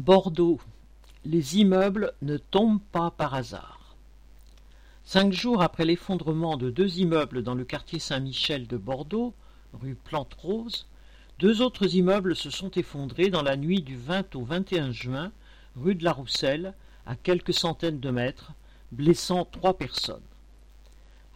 Bordeaux. 0.00 0.58
Les 1.26 1.58
immeubles 1.58 2.14
ne 2.22 2.38
tombent 2.38 2.80
pas 2.90 3.10
par 3.10 3.34
hasard. 3.34 3.96
Cinq 5.04 5.34
jours 5.34 5.60
après 5.60 5.84
l'effondrement 5.84 6.56
de 6.56 6.70
deux 6.70 7.00
immeubles 7.00 7.42
dans 7.42 7.54
le 7.54 7.66
quartier 7.66 7.98
Saint-Michel 7.98 8.66
de 8.66 8.78
Bordeaux, 8.78 9.34
rue 9.74 9.94
Plante-Rose, 9.94 10.86
deux 11.38 11.60
autres 11.60 11.96
immeubles 11.96 12.34
se 12.34 12.48
sont 12.48 12.70
effondrés 12.70 13.28
dans 13.28 13.42
la 13.42 13.58
nuit 13.58 13.82
du 13.82 13.94
20 13.94 14.36
au 14.36 14.42
21 14.42 14.90
juin, 14.90 15.32
rue 15.76 15.94
de 15.94 16.04
la 16.04 16.12
Rousselle, 16.12 16.72
à 17.04 17.14
quelques 17.14 17.52
centaines 17.52 18.00
de 18.00 18.10
mètres, 18.10 18.52
blessant 18.92 19.44
trois 19.44 19.76
personnes. 19.76 20.22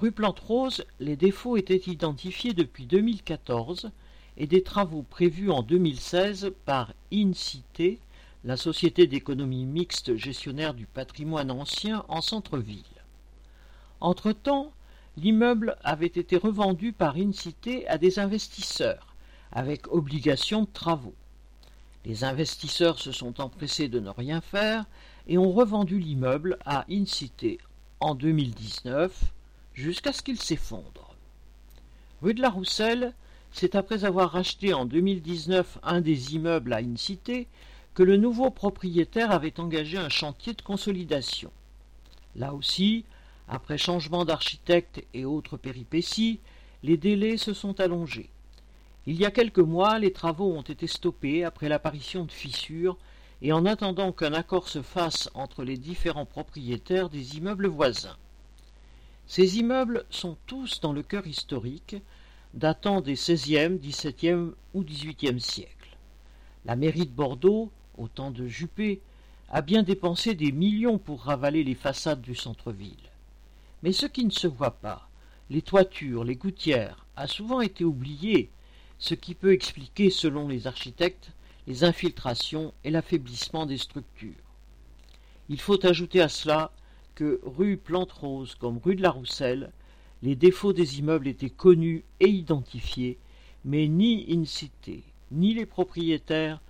Rue 0.00 0.12
Plante-Rose, 0.12 0.84
les 0.98 1.16
défauts 1.16 1.56
étaient 1.56 1.90
identifiés 1.90 2.52
depuis 2.52 2.84
2014 2.84 3.90
et 4.36 4.46
des 4.46 4.62
travaux 4.62 5.02
prévus 5.08 5.50
en 5.50 5.62
2016 5.62 6.52
par 6.66 6.92
INCITE 7.10 7.98
la 8.44 8.56
société 8.56 9.06
d'économie 9.06 9.66
mixte 9.66 10.16
gestionnaire 10.16 10.74
du 10.74 10.86
patrimoine 10.86 11.50
ancien 11.50 12.04
en 12.08 12.22
centre-ville. 12.22 12.84
Entre-temps, 14.00 14.72
l'immeuble 15.16 15.76
avait 15.84 16.06
été 16.06 16.36
revendu 16.36 16.92
par 16.92 17.16
Incité 17.16 17.86
à 17.88 17.98
des 17.98 18.18
investisseurs, 18.18 19.14
avec 19.52 19.92
obligation 19.92 20.62
de 20.62 20.68
travaux. 20.72 21.14
Les 22.06 22.24
investisseurs 22.24 22.98
se 22.98 23.12
sont 23.12 23.42
empressés 23.42 23.88
de 23.88 24.00
ne 24.00 24.08
rien 24.08 24.40
faire 24.40 24.86
et 25.26 25.36
ont 25.36 25.52
revendu 25.52 25.98
l'immeuble 25.98 26.58
à 26.64 26.86
Incité 26.90 27.58
en 28.00 28.14
2019 28.14 29.12
jusqu'à 29.74 30.14
ce 30.14 30.22
qu'il 30.22 30.40
s'effondre. 30.40 31.14
Rue 32.22 32.34
de 32.34 32.40
la 32.40 32.48
Rousselle, 32.48 33.14
c'est 33.52 33.74
après 33.74 34.04
avoir 34.04 34.30
racheté 34.30 34.72
en 34.72 34.86
2019 34.86 35.78
un 35.82 36.00
des 36.00 36.34
immeubles 36.34 36.72
à 36.72 36.78
Incité 36.78 37.48
que 37.94 38.02
le 38.02 38.16
nouveau 38.16 38.50
propriétaire 38.50 39.30
avait 39.30 39.58
engagé 39.60 39.98
un 39.98 40.08
chantier 40.08 40.54
de 40.54 40.62
consolidation. 40.62 41.50
Là 42.36 42.54
aussi, 42.54 43.04
après 43.48 43.78
changement 43.78 44.24
d'architecte 44.24 45.04
et 45.12 45.24
autres 45.24 45.56
péripéties, 45.56 46.40
les 46.82 46.96
délais 46.96 47.36
se 47.36 47.52
sont 47.52 47.80
allongés. 47.80 48.30
Il 49.06 49.16
y 49.16 49.26
a 49.26 49.30
quelques 49.30 49.58
mois, 49.58 49.98
les 49.98 50.12
travaux 50.12 50.52
ont 50.52 50.62
été 50.62 50.86
stoppés 50.86 51.44
après 51.44 51.68
l'apparition 51.68 52.24
de 52.24 52.32
fissures 52.32 52.96
et 53.42 53.52
en 53.52 53.66
attendant 53.66 54.12
qu'un 54.12 54.34
accord 54.34 54.68
se 54.68 54.82
fasse 54.82 55.30
entre 55.34 55.64
les 55.64 55.76
différents 55.76 56.26
propriétaires 56.26 57.08
des 57.08 57.36
immeubles 57.38 57.66
voisins. 57.66 58.16
Ces 59.26 59.58
immeubles 59.58 60.04
sont 60.10 60.36
tous 60.46 60.80
dans 60.80 60.92
le 60.92 61.02
cœur 61.02 61.26
historique, 61.26 61.96
datant 62.54 63.00
des 63.00 63.14
XVIe, 63.14 63.78
XVIIe 63.78 64.52
ou 64.74 64.84
XVIIIe 64.84 65.40
siècles. 65.40 65.96
La 66.64 66.76
mairie 66.76 67.06
de 67.06 67.12
Bordeaux 67.12 67.70
temps 68.08 68.30
de 68.30 68.46
Juppé, 68.46 69.00
a 69.48 69.62
bien 69.62 69.82
dépensé 69.82 70.34
des 70.34 70.52
millions 70.52 70.98
pour 70.98 71.22
ravaler 71.22 71.64
les 71.64 71.74
façades 71.74 72.20
du 72.20 72.34
centre-ville. 72.34 73.10
Mais 73.82 73.92
ce 73.92 74.06
qui 74.06 74.24
ne 74.24 74.30
se 74.30 74.46
voit 74.46 74.78
pas, 74.78 75.08
les 75.48 75.62
toitures, 75.62 76.24
les 76.24 76.36
gouttières, 76.36 77.06
a 77.16 77.26
souvent 77.26 77.60
été 77.60 77.84
oublié, 77.84 78.50
ce 78.98 79.14
qui 79.14 79.34
peut 79.34 79.52
expliquer, 79.52 80.10
selon 80.10 80.46
les 80.46 80.66
architectes, 80.66 81.32
les 81.66 81.84
infiltrations 81.84 82.72
et 82.84 82.90
l'affaiblissement 82.90 83.66
des 83.66 83.78
structures. 83.78 84.34
Il 85.48 85.60
faut 85.60 85.84
ajouter 85.84 86.20
à 86.20 86.28
cela 86.28 86.70
que 87.14 87.40
rue 87.44 87.76
Plante-Rose 87.76 88.54
comme 88.54 88.78
rue 88.78 88.94
de 88.94 89.02
la 89.02 89.10
Rousselle, 89.10 89.72
les 90.22 90.36
défauts 90.36 90.72
des 90.72 90.98
immeubles 90.98 91.28
étaient 91.28 91.50
connus 91.50 92.04
et 92.20 92.28
identifiés, 92.28 93.18
mais 93.64 93.88
ni 93.88 94.26
incité, 94.30 95.02
ni 95.32 95.54
les 95.54 95.66
propriétaires 95.66 96.60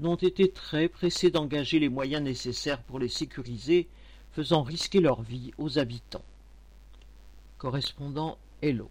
n'ont 0.00 0.16
été 0.16 0.50
très 0.50 0.88
pressés 0.88 1.30
d'engager 1.30 1.78
les 1.78 1.88
moyens 1.88 2.22
nécessaires 2.22 2.82
pour 2.82 2.98
les 2.98 3.08
sécuriser, 3.08 3.88
faisant 4.32 4.62
risquer 4.62 5.00
leur 5.00 5.22
vie 5.22 5.52
aux 5.58 5.78
habitants. 5.78 6.24
Correspondant 7.58 8.38
Hello. 8.62 8.88